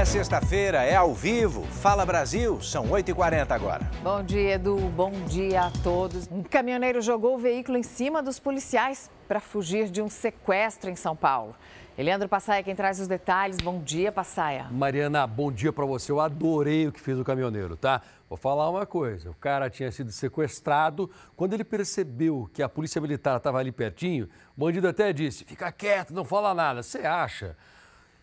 [0.00, 1.62] É sexta-feira, é ao vivo.
[1.64, 3.90] Fala Brasil, são 8h40 agora.
[4.02, 4.78] Bom dia, Edu.
[4.96, 6.26] Bom dia a todos.
[6.32, 10.96] Um caminhoneiro jogou o veículo em cima dos policiais para fugir de um sequestro em
[10.96, 11.54] São Paulo.
[11.98, 13.58] Eleandro Passaia, quem traz os detalhes.
[13.58, 14.68] Bom dia, Passaia.
[14.70, 16.10] Mariana, bom dia para você.
[16.10, 18.00] Eu adorei o que fez o caminhoneiro, tá?
[18.26, 21.10] Vou falar uma coisa: o cara tinha sido sequestrado.
[21.36, 25.70] Quando ele percebeu que a polícia militar estava ali pertinho, o bandido até disse: fica
[25.70, 26.82] quieto, não fala nada.
[26.82, 27.54] Você acha?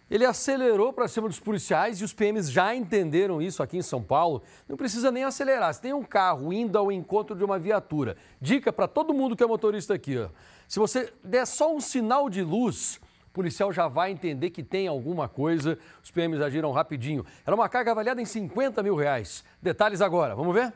[0.10, 4.02] Ele acelerou para cima dos policiais e os PMs já entenderam isso aqui em São
[4.02, 4.42] Paulo.
[4.68, 5.74] Não precisa nem acelerar.
[5.74, 9.44] Se tem um carro indo ao encontro de uma viatura, dica para todo mundo que
[9.44, 10.30] é motorista aqui: ó.
[10.68, 14.88] se você der só um sinal de luz, o policial já vai entender que tem
[14.88, 15.78] alguma coisa.
[16.02, 17.26] Os PMs agiram rapidinho.
[17.46, 19.44] Era uma carga avaliada em 50 mil reais.
[19.62, 20.74] Detalhes agora, vamos ver?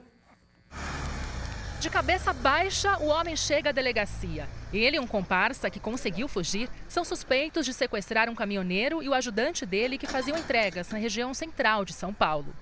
[1.81, 4.47] De cabeça baixa, o homem chega à delegacia.
[4.71, 9.15] Ele e um comparsa que conseguiu fugir são suspeitos de sequestrar um caminhoneiro e o
[9.15, 12.53] ajudante dele que faziam entregas na região central de São Paulo.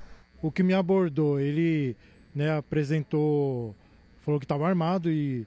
[0.42, 1.98] O que me abordou, ele
[2.34, 3.76] né, apresentou,
[4.22, 5.45] falou que estava armado e,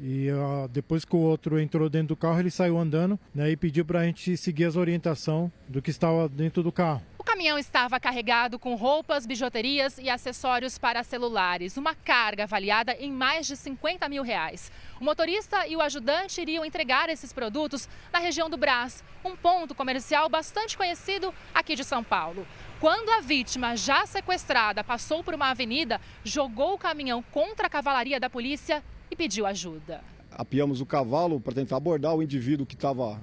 [0.00, 3.56] e uh, depois que o outro entrou dentro do carro, ele saiu andando né, e
[3.56, 7.02] pediu para a gente seguir as orientações do que estava dentro do carro.
[7.40, 13.46] Caminhão estava carregado com roupas, bijuterias e acessórios para celulares, uma carga avaliada em mais
[13.46, 14.70] de 50 mil reais.
[15.00, 19.74] O motorista e o ajudante iriam entregar esses produtos na região do Brás, um ponto
[19.74, 22.46] comercial bastante conhecido aqui de São Paulo.
[22.78, 28.20] Quando a vítima, já sequestrada, passou por uma avenida, jogou o caminhão contra a cavalaria
[28.20, 30.04] da polícia e pediu ajuda.
[30.30, 33.18] Apiamos o cavalo para tentar abordar o indivíduo que estava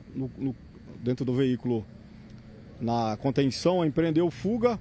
[1.04, 1.86] dentro do veículo
[2.80, 4.80] na contenção, empreendeu fuga.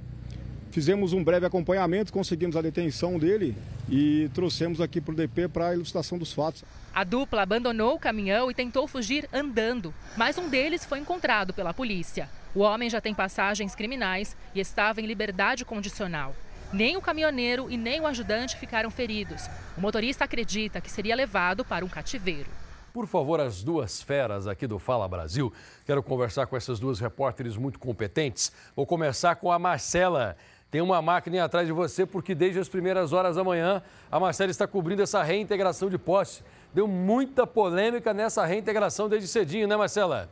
[0.70, 3.56] Fizemos um breve acompanhamento, conseguimos a detenção dele
[3.88, 6.64] e trouxemos aqui para o DP para a ilustração dos fatos.
[6.94, 11.72] A dupla abandonou o caminhão e tentou fugir andando, mas um deles foi encontrado pela
[11.72, 12.28] polícia.
[12.54, 16.34] O homem já tem passagens criminais e estava em liberdade condicional.
[16.72, 19.48] Nem o caminhoneiro e nem o ajudante ficaram feridos.
[19.78, 22.50] O motorista acredita que seria levado para um cativeiro.
[22.96, 25.52] Por favor, as duas feras aqui do Fala Brasil.
[25.84, 28.50] Quero conversar com essas duas repórteres muito competentes.
[28.74, 30.34] Vou começar com a Marcela.
[30.70, 34.50] Tem uma máquina atrás de você porque desde as primeiras horas da manhã a Marcela
[34.50, 36.42] está cobrindo essa reintegração de posse.
[36.72, 40.30] Deu muita polêmica nessa reintegração desde cedinho, né, Marcela?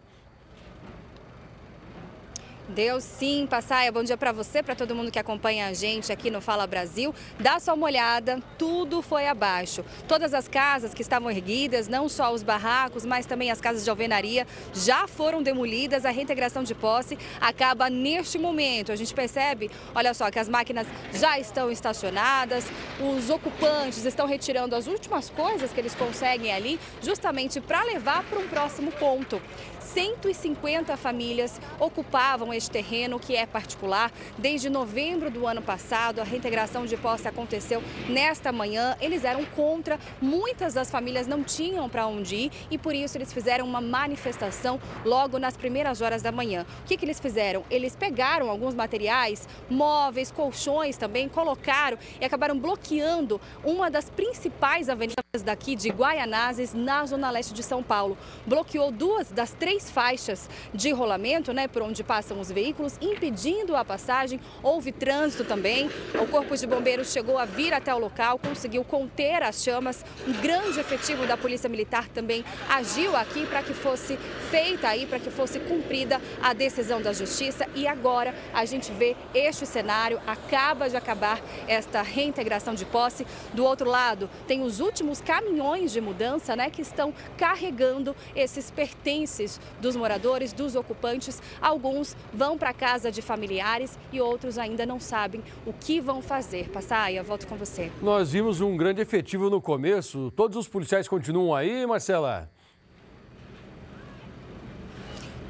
[2.74, 3.92] Deu sim, Passaia.
[3.92, 7.14] Bom dia para você, para todo mundo que acompanha a gente aqui no Fala Brasil.
[7.38, 9.84] Dá só uma olhada, tudo foi abaixo.
[10.08, 13.90] Todas as casas que estavam erguidas, não só os barracos, mas também as casas de
[13.90, 16.04] alvenaria, já foram demolidas.
[16.04, 18.90] A reintegração de posse acaba neste momento.
[18.90, 22.64] A gente percebe, olha só, que as máquinas já estão estacionadas,
[22.98, 28.40] os ocupantes estão retirando as últimas coisas que eles conseguem ali, justamente para levar para
[28.40, 29.40] um próximo ponto.
[29.84, 34.10] 150 famílias ocupavam este terreno que é particular.
[34.38, 38.96] Desde novembro do ano passado, a reintegração de posse aconteceu nesta manhã.
[39.00, 43.32] Eles eram contra, muitas das famílias não tinham para onde ir e por isso eles
[43.32, 46.66] fizeram uma manifestação logo nas primeiras horas da manhã.
[46.82, 47.64] O que, que eles fizeram?
[47.70, 55.24] Eles pegaram alguns materiais, móveis, colchões também, colocaram e acabaram bloqueando uma das principais avenidas
[55.44, 58.16] daqui de Guaianazes, na zona leste de São Paulo.
[58.46, 63.74] Bloqueou duas das três três faixas de rolamento, né, por onde passam os veículos, impedindo
[63.74, 64.38] a passagem.
[64.62, 65.90] Houve trânsito também.
[66.14, 70.04] O Corpo de Bombeiros chegou a vir até o local, conseguiu conter as chamas.
[70.28, 74.16] Um grande efetivo da Polícia Militar também agiu aqui para que fosse
[74.48, 77.66] feita aí, para que fosse cumprida a decisão da Justiça.
[77.74, 83.26] E agora a gente vê este cenário, acaba de acabar esta reintegração de posse.
[83.52, 89.60] Do outro lado, tem os últimos caminhões de mudança, né, que estão carregando esses pertences
[89.80, 91.42] dos moradores, dos ocupantes.
[91.60, 96.70] Alguns vão para casa de familiares e outros ainda não sabem o que vão fazer.
[96.70, 97.90] Passaia, volto com você.
[98.02, 100.30] Nós vimos um grande efetivo no começo.
[100.32, 102.53] Todos os policiais continuam aí, Marcela?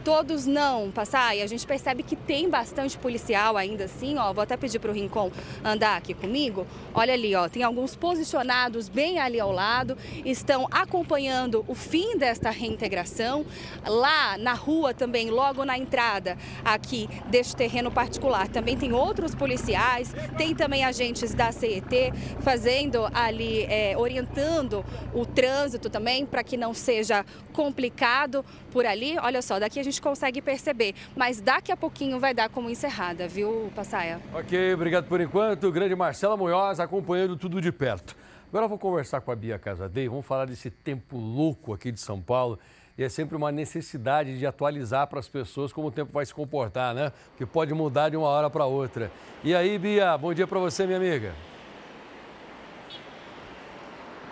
[0.04, 1.34] Todos não, passar.
[1.34, 4.32] E a gente percebe que tem bastante policial ainda assim, ó.
[4.32, 5.32] Vou até pedir para o Rincon
[5.64, 6.66] andar aqui comigo.
[6.92, 12.50] Olha ali, ó, tem alguns posicionados bem ali ao lado, estão acompanhando o fim desta
[12.50, 13.46] reintegração.
[13.86, 20.14] Lá na rua também, logo na entrada aqui deste terreno particular, também tem outros policiais,
[20.36, 24.84] tem também agentes da CET fazendo ali, é, orientando
[25.14, 29.16] o trânsito também para que não seja complicado por ali.
[29.18, 33.26] Olha só, daqui a gente consegue perceber, mas daqui a pouquinho vai dar como encerrada,
[33.28, 34.20] viu, Passaia?
[34.32, 35.70] Ok, obrigado por enquanto.
[35.72, 38.16] Grande Marcela Munhoz acompanhando tudo de perto.
[38.48, 42.00] Agora eu vou conversar com a Bia Casadei, vamos falar desse tempo louco aqui de
[42.00, 42.58] São Paulo.
[42.96, 46.32] e é sempre uma necessidade de atualizar para as pessoas como o tempo vai se
[46.32, 47.10] comportar, né?
[47.36, 49.10] Que pode mudar de uma hora para outra.
[49.42, 51.32] E aí, Bia, bom dia para você, minha amiga.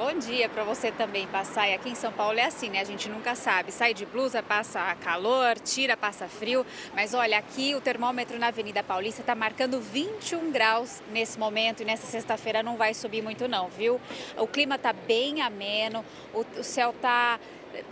[0.05, 1.69] Bom dia para você também, passar.
[1.69, 2.81] E aqui em São Paulo é assim, né?
[2.81, 3.71] A gente nunca sabe.
[3.71, 6.67] Sai de blusa, passa calor, tira, passa frio.
[6.93, 11.85] Mas olha, aqui o termômetro na Avenida Paulista está marcando 21 graus nesse momento e
[11.85, 14.01] nessa sexta-feira não vai subir muito não, viu?
[14.37, 17.39] O clima está bem ameno, o, o céu está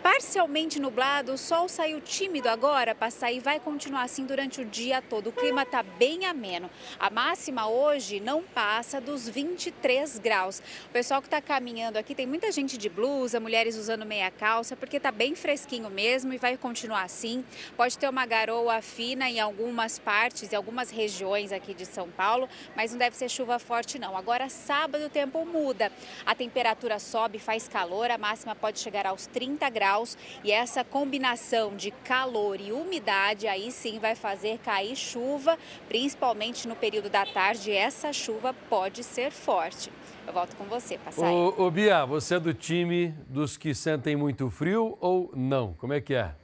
[0.02, 5.00] parcialmente nublado, o sol saiu tímido agora para sair, vai continuar assim durante o dia
[5.00, 5.28] todo.
[5.28, 6.68] O clima está bem ameno.
[6.98, 10.60] A máxima hoje não passa dos 23 graus.
[10.86, 14.76] O pessoal que está caminhando aqui tem muita gente de blusa, mulheres usando meia calça,
[14.76, 17.44] porque está bem fresquinho mesmo e vai continuar assim.
[17.76, 22.48] Pode ter uma garoa fina em algumas partes, em algumas regiões aqui de São Paulo,
[22.76, 24.16] mas não deve ser chuva forte não.
[24.16, 25.90] Agora sábado o tempo muda,
[26.26, 31.75] a temperatura sobe, faz calor, a máxima pode chegar aos 30 graus e essa combinação
[31.76, 35.58] de calor e umidade aí sim vai fazer cair chuva,
[35.88, 37.72] principalmente no período da tarde.
[37.72, 39.90] Essa chuva pode ser forte.
[40.26, 41.32] Eu volto com você, Passai.
[41.32, 45.73] Ô, ô Bia, você é do time dos que sentem muito frio ou não?
[45.75, 46.34] Como é que é?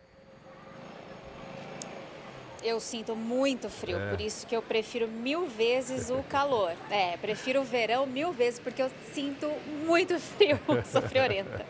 [2.66, 4.10] Eu sinto muito frio, é.
[4.10, 6.72] por isso que eu prefiro mil vezes o calor.
[6.90, 9.48] É, prefiro o verão mil vezes, porque eu sinto
[9.86, 10.58] muito frio,
[10.90, 11.64] sou friorenta.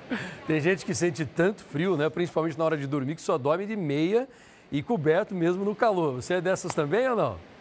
[0.46, 2.08] Tem gente que sente tanto frio, né?
[2.08, 4.26] Principalmente na hora de dormir, que só dorme de meia
[4.72, 6.14] e coberto mesmo no calor.
[6.14, 7.55] Você é dessas também ou não?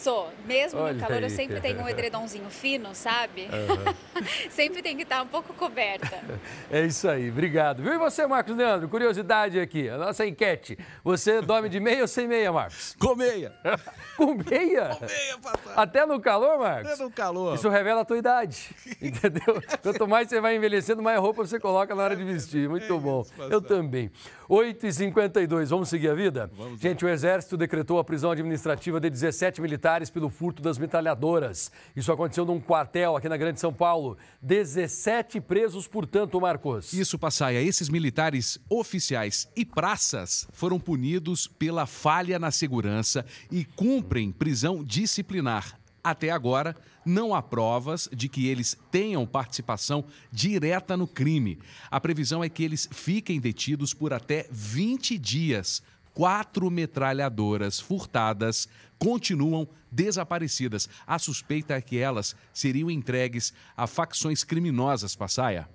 [0.00, 0.30] Sou.
[0.46, 1.24] Mesmo Olha no calor, aí.
[1.24, 3.42] eu sempre tenho um edredomzinho fino, sabe?
[3.42, 4.22] Uhum.
[4.48, 6.20] sempre tem que estar um pouco coberta.
[6.72, 7.82] É isso aí, obrigado.
[7.82, 7.94] Viu?
[7.94, 8.88] E você, Marcos Leandro?
[8.88, 10.78] Curiosidade aqui, a nossa enquete.
[11.02, 12.94] Você dorme de meia ou sem meia, Marcos?
[12.98, 13.52] Com meia.
[14.16, 14.96] Com meia?
[14.96, 15.74] Com meia, papai.
[15.76, 16.92] Até no calor, Marcos?
[16.92, 17.54] Até no calor.
[17.56, 19.60] Isso revela a tua idade, entendeu?
[19.82, 22.68] Quanto mais você vai envelhecendo, mais roupa você coloca na hora de vestir.
[22.68, 23.22] Muito é bom.
[23.22, 24.12] Isso, eu também.
[24.48, 26.50] 8h52, vamos seguir a vida?
[26.56, 31.72] Vamos Gente, o Exército decretou a prisão administrativa de 17 militares pelo furto das metralhadoras.
[31.96, 34.16] Isso aconteceu num quartel aqui na Grande São Paulo.
[34.40, 36.92] 17 presos, portanto, Marcos.
[36.92, 37.60] Isso, Passaia.
[37.60, 45.76] Esses militares oficiais e praças foram punidos pela falha na segurança e cumprem prisão disciplinar.
[46.02, 51.58] Até agora, não há provas de que eles tenham participação direta no crime.
[51.90, 55.82] A previsão é que eles fiquem detidos por até 20 dias.
[56.14, 58.68] Quatro metralhadoras furtadas
[59.00, 60.88] continuam desaparecidas.
[61.06, 65.66] A suspeita é que elas seriam entregues a facções criminosas, Passaia.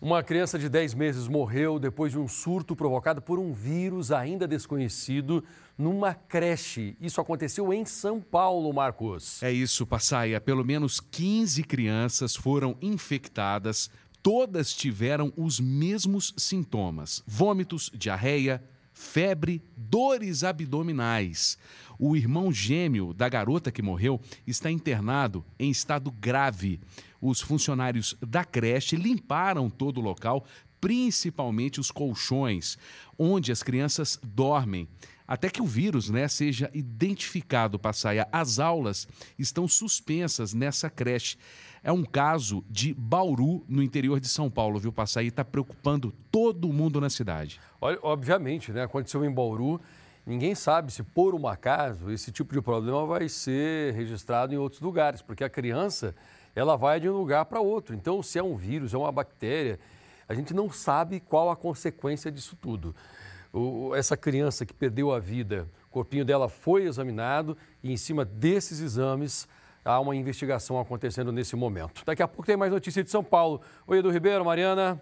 [0.00, 4.46] Uma criança de 10 meses morreu depois de um surto provocado por um vírus ainda
[4.46, 5.42] desconhecido
[5.76, 6.96] numa creche.
[7.00, 9.42] Isso aconteceu em São Paulo, Marcos.
[9.42, 10.40] É isso, Passaia.
[10.40, 13.90] Pelo menos 15 crianças foram infectadas.
[14.22, 18.62] Todas tiveram os mesmos sintomas: vômitos, diarreia,
[18.96, 21.58] febre, dores abdominais.
[21.98, 26.80] O irmão gêmeo da garota que morreu está internado em estado grave.
[27.20, 30.46] Os funcionários da creche limparam todo o local,
[30.80, 32.78] principalmente os colchões,
[33.18, 34.88] onde as crianças dormem
[35.26, 38.28] até que o vírus né, seja identificado, Passaia.
[38.30, 39.08] As aulas
[39.38, 41.36] estão suspensas nessa creche.
[41.86, 45.28] É um caso de Bauru, no interior de São Paulo, viu, Passaia?
[45.28, 47.60] Está preocupando todo mundo na cidade.
[47.80, 48.82] Olha, obviamente, né?
[48.82, 49.80] Aconteceu em Bauru.
[50.26, 54.80] Ninguém sabe se, por um acaso, esse tipo de problema vai ser registrado em outros
[54.80, 56.12] lugares, porque a criança
[56.56, 57.94] ela vai de um lugar para outro.
[57.94, 59.78] Então, se é um vírus, é uma bactéria,
[60.28, 62.96] a gente não sabe qual a consequência disso tudo
[63.56, 68.24] o, essa criança que perdeu a vida, o corpinho dela foi examinado e em cima
[68.24, 69.48] desses exames
[69.86, 72.02] há uma investigação acontecendo nesse momento.
[72.04, 73.60] Daqui a pouco tem mais notícia de São Paulo.
[73.86, 75.00] Oi, Edu Ribeiro, Mariana.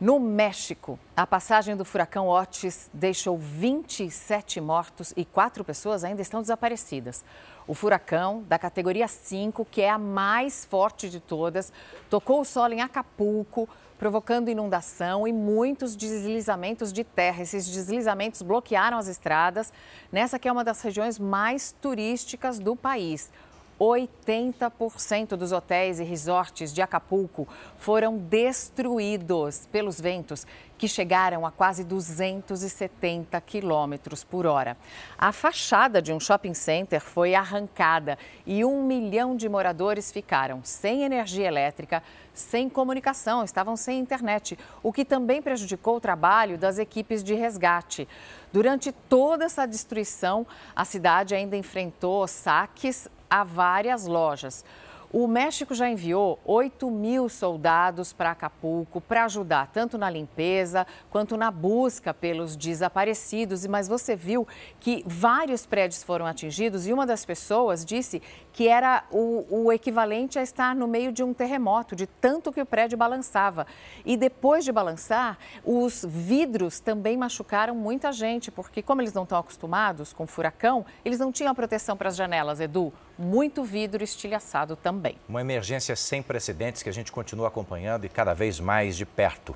[0.00, 6.40] No México, a passagem do furacão Otis deixou 27 mortos e quatro pessoas ainda estão
[6.40, 7.22] desaparecidas.
[7.68, 11.72] O furacão, da categoria 5, que é a mais forte de todas,
[12.10, 13.68] tocou o solo em Acapulco,
[14.02, 17.40] provocando inundação e muitos deslizamentos de terra.
[17.40, 19.72] Esses deslizamentos bloquearam as estradas
[20.10, 23.30] nessa que é uma das regiões mais turísticas do país.
[23.78, 30.46] 80% dos hotéis e resorts de Acapulco foram destruídos pelos ventos,
[30.78, 34.76] que chegaram a quase 270 quilômetros por hora.
[35.18, 41.02] A fachada de um shopping center foi arrancada e um milhão de moradores ficaram sem
[41.02, 42.02] energia elétrica,
[42.34, 48.08] sem comunicação, estavam sem internet, o que também prejudicou o trabalho das equipes de resgate.
[48.52, 54.64] Durante toda essa destruição, a cidade ainda enfrentou saques a várias lojas.
[55.12, 61.36] O México já enviou 8 mil soldados para Acapulco para ajudar tanto na limpeza quanto
[61.36, 63.66] na busca pelos desaparecidos.
[63.66, 64.48] Mas você viu
[64.80, 68.22] que vários prédios foram atingidos e uma das pessoas disse
[68.54, 72.62] que era o, o, equivalente a estar no meio de um terremoto, de tanto que
[72.62, 73.66] o prédio balançava.
[74.06, 79.38] E depois de balançar, os vidros também machucaram muita gente, porque como eles não estão
[79.38, 82.92] acostumados com furacão, eles não tinham proteção para as janelas, Edu.
[83.18, 85.16] Muito vidro estilhaçado também.
[85.28, 89.54] Uma emergência sem precedentes que a gente continua acompanhando e cada vez mais de perto.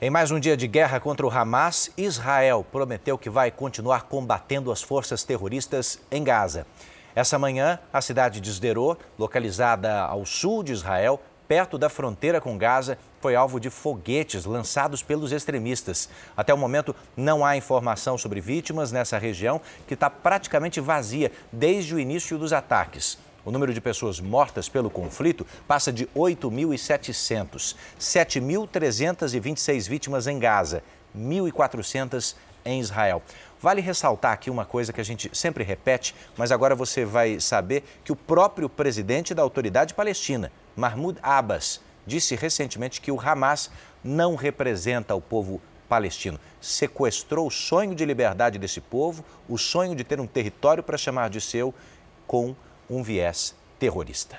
[0.00, 4.72] Em mais um dia de guerra contra o Hamas, Israel prometeu que vai continuar combatendo
[4.72, 6.66] as forças terroristas em Gaza.
[7.14, 11.20] Essa manhã, a cidade de Sderot, localizada ao sul de Israel,
[11.52, 16.08] perto da fronteira com Gaza, foi alvo de foguetes lançados pelos extremistas.
[16.34, 21.94] Até o momento, não há informação sobre vítimas nessa região, que está praticamente vazia desde
[21.94, 23.18] o início dos ataques.
[23.44, 30.82] O número de pessoas mortas pelo conflito passa de 8.700, 7.326 vítimas em Gaza,
[31.14, 33.22] 1.400 em Israel.
[33.60, 37.84] Vale ressaltar aqui uma coisa que a gente sempre repete, mas agora você vai saber
[38.02, 43.70] que o próprio presidente da autoridade palestina, Mahmoud Abbas, disse recentemente que o Hamas
[44.02, 46.40] não representa o povo palestino.
[46.60, 51.28] Sequestrou o sonho de liberdade desse povo, o sonho de ter um território para chamar
[51.28, 51.74] de seu,
[52.26, 52.56] com
[52.88, 54.38] um viés terrorista.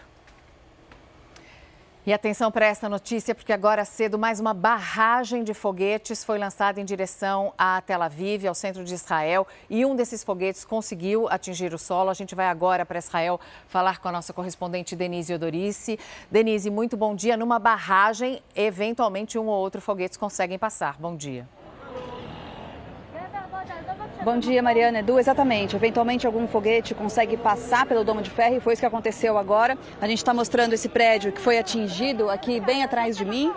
[2.05, 6.81] E atenção para essa notícia, porque agora cedo mais uma barragem de foguetes foi lançada
[6.81, 11.73] em direção a Tel Aviv, ao centro de Israel, e um desses foguetes conseguiu atingir
[11.73, 12.09] o solo.
[12.09, 15.97] A gente vai agora para Israel falar com a nossa correspondente Denise Odorice.
[16.29, 17.37] Denise, muito bom dia.
[17.37, 20.97] Numa barragem, eventualmente um ou outro foguete conseguem passar.
[20.99, 21.47] Bom dia.
[24.23, 25.19] Bom dia, Mariana Edu.
[25.19, 25.75] Exatamente.
[25.75, 29.77] Eventualmente algum foguete consegue passar pelo domo de ferro e foi isso que aconteceu agora.
[29.99, 33.51] A gente está mostrando esse prédio que foi atingido aqui bem atrás de mim.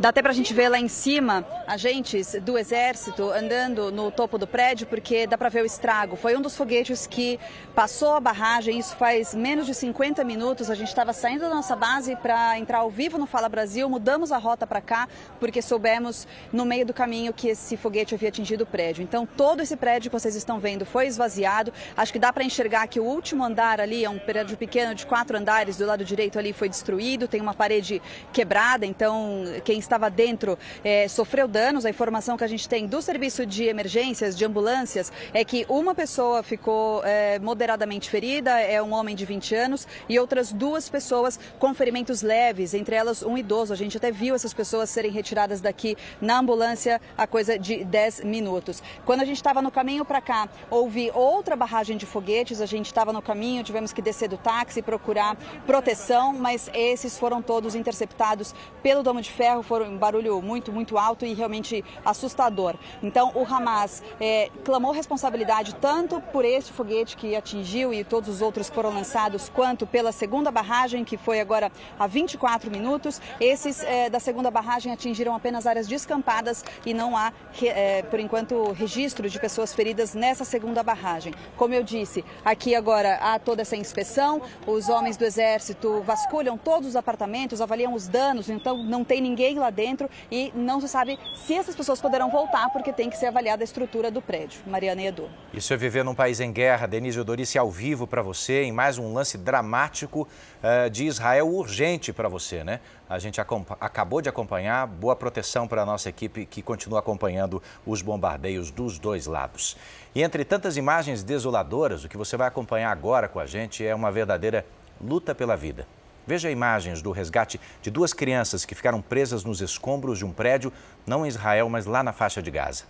[0.00, 4.38] Dá até para a gente ver lá em cima agentes do Exército andando no topo
[4.38, 6.14] do prédio, porque dá para ver o estrago.
[6.14, 7.36] Foi um dos foguetes que
[7.74, 10.70] passou a barragem, isso faz menos de 50 minutos.
[10.70, 14.30] A gente estava saindo da nossa base para entrar ao vivo no Fala Brasil, mudamos
[14.30, 15.08] a rota para cá,
[15.40, 19.02] porque soubemos no meio do caminho que esse foguete havia atingido o prédio.
[19.02, 21.72] Então, todo esse prédio que vocês estão vendo foi esvaziado.
[21.96, 25.04] Acho que dá para enxergar que o último andar ali é um prédio pequeno de
[25.04, 28.00] quatro andares, do lado direito ali foi destruído, tem uma parede
[28.32, 31.84] quebrada, então quem estava dentro é, sofreu danos.
[31.84, 35.94] A informação que a gente tem do serviço de emergências, de ambulâncias, é que uma
[35.94, 41.40] pessoa ficou é, moderadamente ferida, é um homem de 20 anos, e outras duas pessoas
[41.58, 43.72] com ferimentos leves, entre elas um idoso.
[43.72, 48.24] A gente até viu essas pessoas serem retiradas daqui na ambulância a coisa de 10
[48.24, 48.82] minutos.
[49.04, 52.86] Quando a gente estava no caminho para cá, houve outra barragem de foguetes, a gente
[52.86, 58.54] estava no caminho, tivemos que descer do táxi, procurar proteção, mas esses foram todos interceptados
[58.82, 62.74] pelo Domo de Ferro, foram um barulho muito, muito alto e realmente assustador.
[63.02, 68.42] Então, o Hamas é, clamou responsabilidade tanto por este foguete que atingiu e todos os
[68.42, 73.20] outros foram lançados, quanto pela segunda barragem, que foi agora há 24 minutos.
[73.40, 77.32] Esses é, da segunda barragem atingiram apenas áreas descampadas e não há,
[77.62, 81.34] é, por enquanto, registro de pessoas feridas nessa segunda barragem.
[81.56, 86.88] Como eu disse, aqui agora há toda essa inspeção, os homens do Exército vasculham todos
[86.88, 91.18] os apartamentos, avaliam os danos, então não tem ninguém lá dentro e não se sabe
[91.34, 94.60] se essas pessoas poderão voltar, porque tem que ser avaliada a estrutura do prédio.
[94.66, 95.28] Mariana e Edu.
[95.52, 96.86] Isso é viver num país em guerra.
[96.86, 100.28] Denise Odorice ao vivo para você, em mais um lance dramático
[100.62, 102.80] uh, de Israel urgente para você, né?
[103.08, 108.02] A gente acabou de acompanhar, boa proteção para a nossa equipe que continua acompanhando os
[108.02, 109.78] bombardeios dos dois lados.
[110.14, 113.94] E entre tantas imagens desoladoras, o que você vai acompanhar agora com a gente é
[113.94, 114.66] uma verdadeira
[115.00, 115.86] luta pela vida.
[116.28, 120.70] Veja imagens do resgate de duas crianças que ficaram presas nos escombros de um prédio,
[121.06, 122.84] não em Israel, mas lá na faixa de Gaza.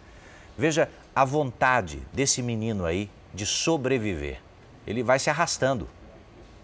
[0.59, 4.41] Veja a vontade desse menino aí de sobreviver.
[4.85, 5.89] Ele vai se arrastando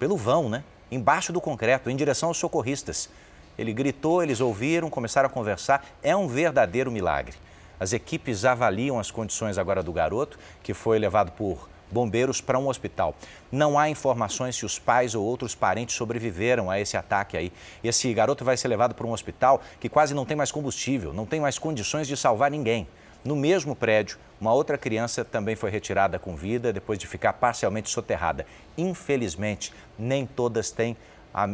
[0.00, 0.64] pelo vão, né?
[0.90, 3.08] Embaixo do concreto, em direção aos socorristas.
[3.56, 5.86] Ele gritou, eles ouviram, começaram a conversar.
[6.02, 7.36] É um verdadeiro milagre.
[7.78, 12.68] As equipes avaliam as condições agora do garoto, que foi levado por bombeiros para um
[12.68, 13.14] hospital.
[13.50, 17.52] Não há informações se os pais ou outros parentes sobreviveram a esse ataque aí.
[17.82, 21.24] Esse garoto vai ser levado para um hospital que quase não tem mais combustível, não
[21.24, 22.88] tem mais condições de salvar ninguém.
[23.24, 27.88] No mesmo prédio, uma outra criança também foi retirada com vida depois de ficar parcialmente
[27.88, 28.44] soterrada.
[28.76, 30.96] Infelizmente, nem todas têm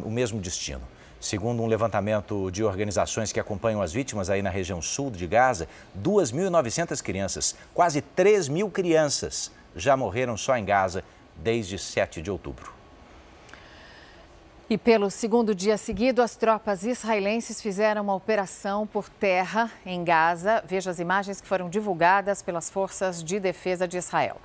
[0.04, 0.82] o mesmo destino.
[1.20, 5.68] Segundo um levantamento de organizações que acompanham as vítimas aí na região sul de Gaza,
[6.02, 11.04] 2.900 crianças, quase 3 mil crianças, já morreram só em Gaza
[11.36, 12.80] desde 7 de outubro.
[14.68, 20.62] E pelo segundo dia seguido, as tropas israelenses fizeram uma operação por terra em Gaza.
[20.64, 24.36] Veja as imagens que foram divulgadas pelas forças de defesa de Israel.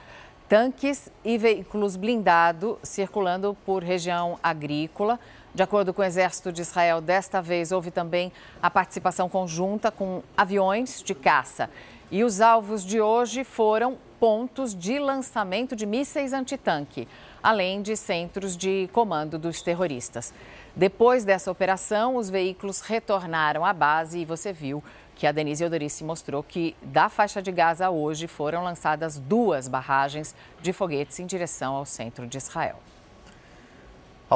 [0.49, 5.19] Tanques e veículos blindados circulando por região agrícola.
[5.53, 10.23] De acordo com o Exército de Israel, desta vez houve também a participação conjunta com
[10.35, 11.69] aviões de caça.
[12.11, 17.07] E os alvos de hoje foram pontos de lançamento de mísseis antitanque
[17.45, 20.33] além de centros de comando dos terroristas.
[20.75, 24.83] Depois dessa operação, os veículos retornaram à base e você viu
[25.13, 30.33] que a Denise Eudorice mostrou que da faixa de Gaza hoje foram lançadas duas barragens
[30.59, 32.79] de foguetes em direção ao centro de Israel.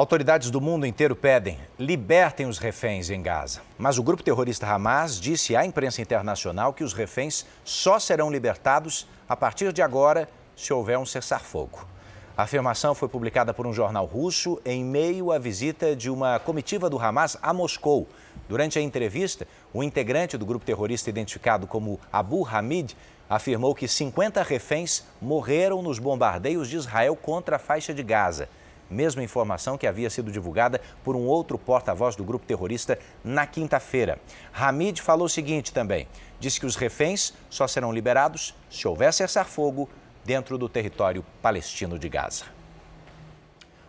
[0.00, 3.60] Autoridades do mundo inteiro pedem libertem os reféns em Gaza.
[3.76, 9.06] Mas o grupo terrorista Hamas disse à imprensa internacional que os reféns só serão libertados
[9.28, 10.26] a partir de agora
[10.56, 11.86] se houver um cessar-fogo.
[12.34, 16.88] A afirmação foi publicada por um jornal russo em meio à visita de uma comitiva
[16.88, 18.08] do Hamas a Moscou.
[18.48, 22.96] Durante a entrevista, o integrante do grupo terrorista identificado como Abu Hamid
[23.28, 28.48] afirmou que 50 reféns morreram nos bombardeios de Israel contra a faixa de Gaza.
[28.90, 34.18] Mesma informação que havia sido divulgada por um outro porta-voz do grupo terrorista na quinta-feira.
[34.52, 36.08] Hamid falou o seguinte também:
[36.40, 39.88] disse que os reféns só serão liberados se houver cessar-fogo
[40.24, 42.60] dentro do território palestino de Gaza.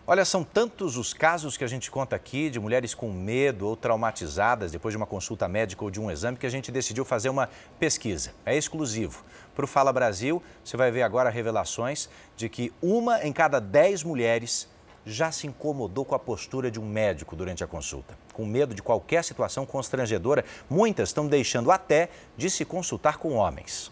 [0.06, 3.78] Olha, são tantos os casos que a gente conta aqui de mulheres com medo ou
[3.78, 7.30] traumatizadas depois de uma consulta médica ou de um exame que a gente decidiu fazer
[7.30, 7.48] uma
[7.80, 8.34] pesquisa.
[8.46, 9.24] É exclusivo.
[9.56, 14.04] Para o Fala Brasil, você vai ver agora revelações de que uma em cada dez
[14.04, 14.68] mulheres
[15.06, 18.18] já se incomodou com a postura de um médico durante a consulta.
[18.34, 23.92] Com medo de qualquer situação constrangedora, muitas estão deixando até de se consultar com homens.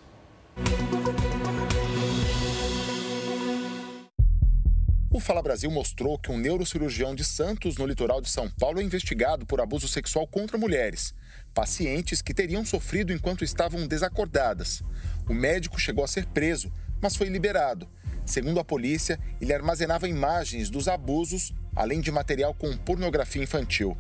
[5.12, 8.84] O Fala Brasil mostrou que um neurocirurgião de Santos, no litoral de São Paulo, é
[8.84, 11.16] investigado por abuso sexual contra mulheres,
[11.54, 14.84] pacientes que teriam sofrido enquanto estavam desacordadas.
[15.28, 17.88] O médico chegou a ser preso, mas foi liberado.
[18.30, 23.98] Segundo a polícia, ele armazenava imagens dos abusos, além de material com pornografia infantil.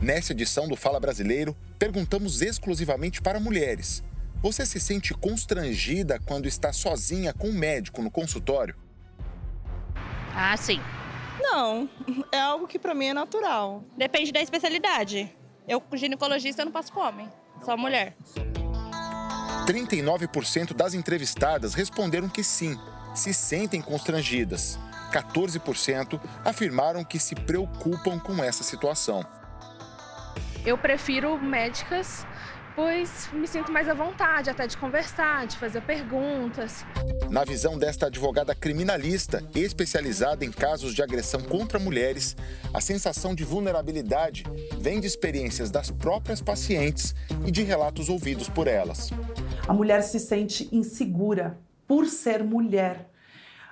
[0.00, 4.02] Nesta edição do Fala Brasileiro, perguntamos exclusivamente para mulheres.
[4.40, 8.74] Você se sente constrangida quando está sozinha com um médico no consultório?
[10.34, 10.80] Ah, sim.
[11.38, 11.86] Não,
[12.32, 13.84] é algo que para mim é natural.
[13.94, 15.30] Depende da especialidade.
[15.68, 17.28] Eu, ginecologista, não passo com homem,
[17.62, 18.16] só mulher.
[19.66, 22.78] 39% das entrevistadas responderam que sim,
[23.16, 24.78] se sentem constrangidas.
[25.12, 29.24] 14% afirmaram que se preocupam com essa situação.
[30.64, 32.26] Eu prefiro médicas
[32.76, 36.84] pois me sinto mais à vontade até de conversar, de fazer perguntas.
[37.30, 42.36] Na visão desta advogada criminalista, especializada em casos de agressão contra mulheres,
[42.74, 44.44] a sensação de vulnerabilidade
[44.78, 47.14] vem de experiências das próprias pacientes
[47.46, 49.10] e de relatos ouvidos por elas.
[49.66, 53.10] A mulher se sente insegura por ser mulher.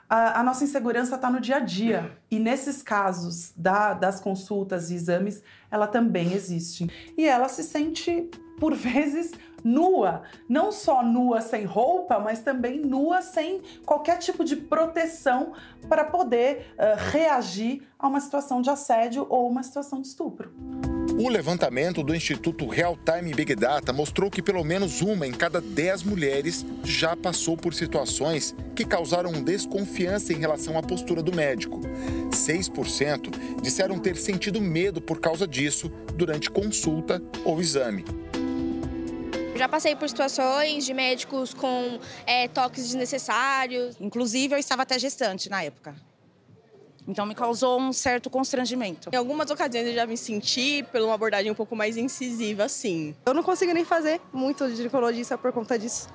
[0.08, 4.90] A, a nossa insegurança está no dia a dia e nesses casos da, das consultas
[4.90, 6.88] e exames, ela também existe.
[7.16, 9.32] E ela se sente por vezes
[9.64, 15.54] nua, não só nua sem roupa, mas também nua sem qualquer tipo de proteção
[15.88, 20.52] para poder uh, reagir a uma situação de assédio ou uma situação de estupro.
[21.16, 25.60] O levantamento do Instituto Real Time Big Data mostrou que pelo menos uma em cada
[25.60, 31.80] dez mulheres já passou por situações que causaram desconfiança em relação à postura do médico.
[32.30, 38.04] 6% disseram ter sentido medo por causa disso durante consulta ou exame.
[39.54, 43.94] Já passei por situações de médicos com é, toques desnecessários.
[44.00, 45.94] Inclusive, eu estava até gestante na época.
[47.06, 49.10] Então me causou um certo constrangimento.
[49.12, 53.14] Em algumas ocasiões eu já me senti por uma abordagem um pouco mais incisiva, sim.
[53.26, 56.08] Eu não consigo nem fazer muito de ginecologista por conta disso.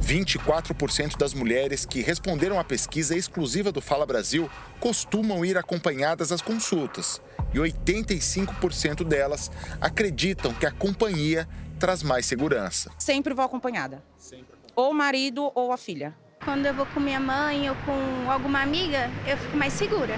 [0.00, 6.42] 24% das mulheres que responderam à pesquisa exclusiva do Fala Brasil costumam ir acompanhadas às
[6.42, 7.20] consultas.
[7.52, 12.90] E 85% delas acreditam que a companhia traz mais segurança.
[12.98, 14.02] Sempre vou acompanhada.
[14.16, 14.56] Sempre.
[14.74, 16.14] Ou o marido ou a filha.
[16.46, 20.16] Quando eu vou com minha mãe ou com alguma amiga, eu fico mais segura.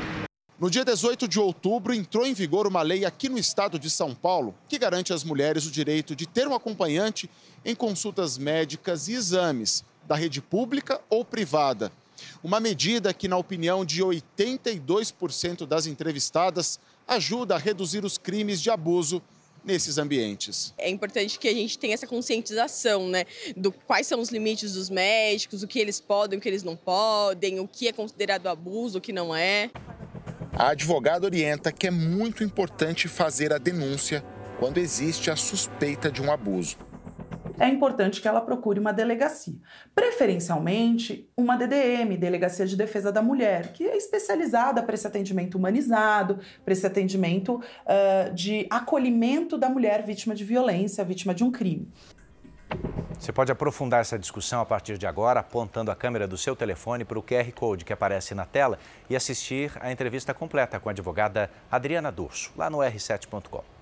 [0.60, 4.14] No dia 18 de outubro, entrou em vigor uma lei aqui no estado de São
[4.14, 7.30] Paulo que garante às mulheres o direito de ter um acompanhante
[7.64, 11.90] em consultas médicas e exames, da rede pública ou privada.
[12.42, 18.68] Uma medida que, na opinião de 82% das entrevistadas, ajuda a reduzir os crimes de
[18.68, 19.22] abuso
[19.64, 20.72] nesses ambientes.
[20.78, 23.24] É importante que a gente tenha essa conscientização, né,
[23.56, 26.76] do quais são os limites dos médicos, o que eles podem, o que eles não
[26.76, 29.70] podem, o que é considerado abuso, o que não é.
[30.52, 34.24] A advogada orienta que é muito importante fazer a denúncia
[34.58, 36.87] quando existe a suspeita de um abuso
[37.58, 39.54] é importante que ela procure uma delegacia.
[39.94, 46.38] Preferencialmente, uma DDM, Delegacia de Defesa da Mulher, que é especializada para esse atendimento humanizado,
[46.64, 51.88] para esse atendimento uh, de acolhimento da mulher vítima de violência, vítima de um crime.
[53.18, 57.04] Você pode aprofundar essa discussão a partir de agora, apontando a câmera do seu telefone
[57.04, 58.78] para o QR Code que aparece na tela
[59.10, 63.77] e assistir a entrevista completa com a advogada Adriana Durso, lá no r7.com.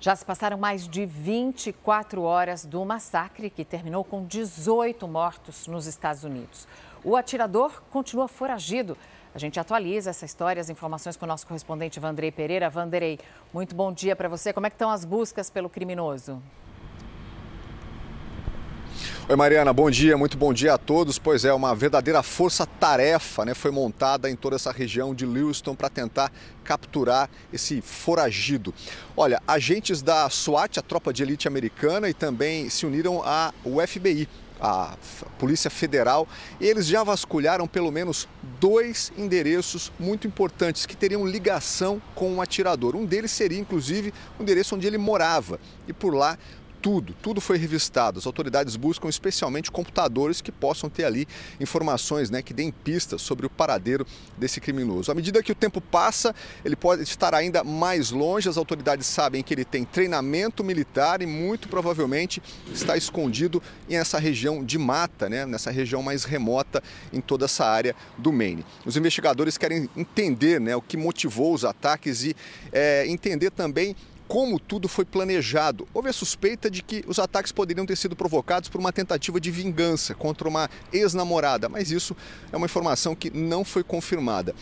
[0.00, 5.86] Já se passaram mais de 24 horas do massacre que terminou com 18 mortos nos
[5.86, 6.68] Estados Unidos.
[7.02, 8.96] O atirador continua foragido.
[9.34, 12.70] A gente atualiza essa história, as informações com o nosso correspondente Vandrei Pereira.
[12.70, 13.18] Vandrei,
[13.52, 14.52] muito bom dia para você.
[14.52, 16.40] Como é que estão as buscas pelo criminoso?
[19.28, 21.18] Oi Mariana, bom dia, muito bom dia a todos.
[21.18, 25.88] Pois é, uma verdadeira força-tarefa né, foi montada em toda essa região de Lewiston para
[25.88, 26.32] tentar
[26.64, 28.72] capturar esse foragido.
[29.16, 34.28] Olha, agentes da SWAT, a tropa de elite americana, e também se uniram ao FBI,
[34.60, 34.96] a
[35.38, 36.26] Polícia Federal,
[36.60, 38.26] e eles já vasculharam pelo menos
[38.60, 42.96] dois endereços muito importantes que teriam ligação com o atirador.
[42.96, 45.60] Um deles seria, inclusive, o endereço onde ele morava.
[45.86, 46.36] E por lá
[46.80, 48.18] tudo, tudo foi revistado.
[48.18, 51.26] As autoridades buscam especialmente computadores que possam ter ali
[51.60, 55.10] informações né, que deem pistas sobre o paradeiro desse criminoso.
[55.10, 58.48] À medida que o tempo passa, ele pode estar ainda mais longe.
[58.48, 64.64] As autoridades sabem que ele tem treinamento militar e muito provavelmente está escondido nessa região
[64.64, 68.64] de mata, né, nessa região mais remota em toda essa área do Maine.
[68.84, 72.36] Os investigadores querem entender né, o que motivou os ataques e
[72.72, 73.96] é, entender também
[74.28, 75.88] como tudo foi planejado.
[75.94, 79.50] Houve a suspeita de que os ataques poderiam ter sido provocados por uma tentativa de
[79.50, 82.14] vingança contra uma ex-namorada, mas isso
[82.52, 84.54] é uma informação que não foi confirmada.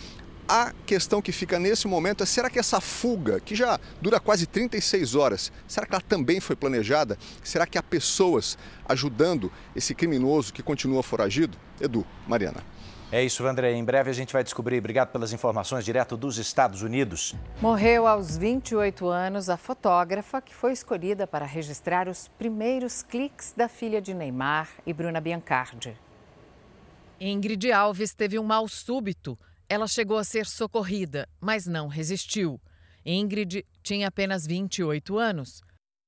[0.48, 4.46] A questão que fica nesse momento é: será que essa fuga, que já dura quase
[4.46, 7.18] 36 horas, será que ela também foi planejada?
[7.42, 8.56] Será que há pessoas
[8.88, 11.58] ajudando esse criminoso que continua foragido?
[11.80, 12.75] Edu, Mariana.
[13.12, 13.72] É isso, André.
[13.72, 14.78] Em breve a gente vai descobrir.
[14.78, 17.36] Obrigado pelas informações direto dos Estados Unidos.
[17.60, 23.68] Morreu aos 28 anos a fotógrafa que foi escolhida para registrar os primeiros cliques da
[23.68, 25.96] filha de Neymar e Bruna Biancardi.
[27.20, 29.38] Ingrid Alves teve um mal súbito.
[29.68, 32.60] Ela chegou a ser socorrida, mas não resistiu.
[33.04, 35.62] Ingrid tinha apenas 28 anos.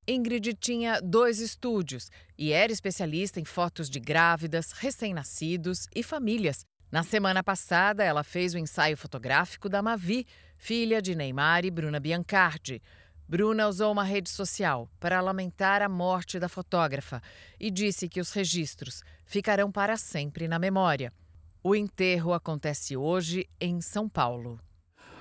[0.07, 7.03] Ingrid tinha dois estúdios e era especialista em fotos de grávidas, recém-nascidos e famílias na
[7.03, 12.83] semana passada, ela fez o ensaio fotográfico da Mavi, filha de Neymar e Bruna Biancardi.
[13.29, 17.23] Bruna usou uma rede social para lamentar a morte da fotógrafa
[17.61, 21.13] e disse que os registros ficarão para sempre na memória.
[21.63, 24.59] O enterro acontece hoje em São Paulo.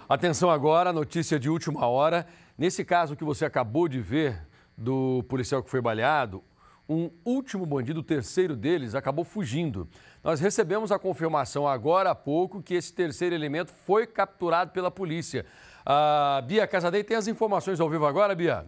[0.08, 2.26] Atenção agora, notícia de última hora.
[2.58, 4.42] Nesse caso que você acabou de ver
[4.78, 6.42] do policial que foi baleado,
[6.90, 9.90] um último bandido, o terceiro deles, acabou fugindo.
[10.28, 15.46] Nós recebemos a confirmação agora há pouco que esse terceiro elemento foi capturado pela polícia.
[15.86, 18.66] A Bia Casadei tem as informações ao vivo agora, Bia?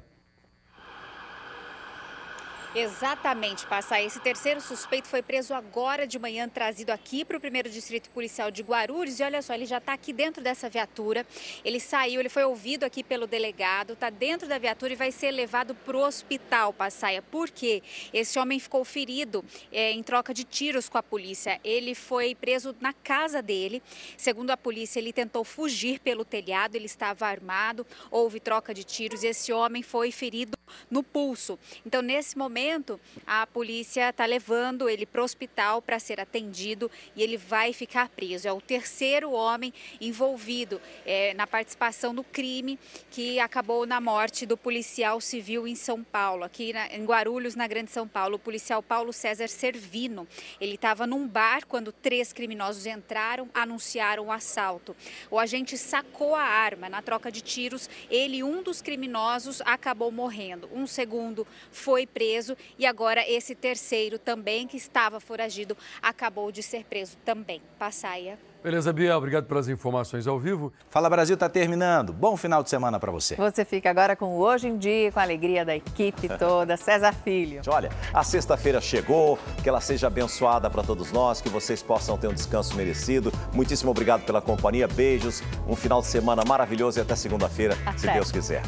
[2.76, 4.00] Exatamente, passar.
[4.00, 8.52] Esse terceiro suspeito foi preso agora de manhã, trazido aqui para o primeiro distrito policial
[8.52, 9.20] de Guarulhos.
[9.20, 11.26] E olha só, ele já está aqui dentro dessa viatura.
[11.66, 15.32] Ele saiu, ele foi ouvido aqui pelo delegado, está dentro da viatura e vai ser
[15.32, 17.24] levado para o hospital, Passaia.
[17.24, 17.82] Por quê?
[18.14, 21.60] Esse homem ficou ferido é, em troca de tiros com a polícia.
[21.64, 23.82] Ele foi preso na casa dele.
[24.16, 29.24] Segundo a polícia, ele tentou fugir pelo telhado, ele estava armado, houve troca de tiros
[29.24, 30.56] e esse homem foi ferido
[30.92, 31.58] no pulso.
[31.84, 36.92] Então, nesse momento, momento, a polícia está levando ele para o hospital para ser atendido
[37.16, 38.48] e ele vai ficar preso.
[38.48, 42.78] É o terceiro homem envolvido é, na participação do crime
[43.10, 47.66] que acabou na morte do policial civil em São Paulo, aqui na, em Guarulhos, na
[47.66, 50.28] Grande São Paulo, o policial Paulo César Servino.
[50.60, 54.96] Ele estava num bar quando três criminosos entraram, anunciaram o assalto.
[55.32, 57.90] O agente sacou a arma na troca de tiros.
[58.10, 60.70] Ele, um dos criminosos, acabou morrendo.
[60.74, 66.64] Um segundo foi preso preso e agora esse terceiro também que estava foragido acabou de
[66.64, 67.62] ser preso também.
[67.78, 68.38] Passaia.
[68.62, 70.74] Beleza, Bia, obrigado pelas informações ao vivo.
[70.90, 72.12] Fala Brasil está terminando.
[72.12, 73.36] Bom final de semana para você.
[73.36, 76.76] Você fica agora com o Hoje em Dia, com a alegria da equipe toda.
[76.76, 77.62] César Filho.
[77.68, 82.28] Olha, a sexta-feira chegou, que ela seja abençoada para todos nós, que vocês possam ter
[82.28, 83.32] um descanso merecido.
[83.54, 88.30] Muitíssimo obrigado pela companhia, beijos, um final de semana maravilhoso e até segunda-feira, se Deus
[88.30, 88.62] quiser.